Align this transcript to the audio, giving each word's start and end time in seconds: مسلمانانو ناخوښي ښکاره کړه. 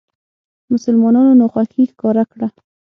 مسلمانانو 0.71 1.31
ناخوښي 1.39 1.83
ښکاره 1.91 2.23
کړه. 2.31 2.47